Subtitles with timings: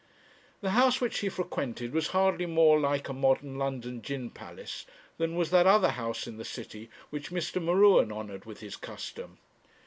[0.61, 4.87] The house which he frequented was hardly more like a modern London gin palace
[5.19, 7.61] than was that other house in the city which Mr.
[7.61, 9.37] M'Ruen honoured with his custom.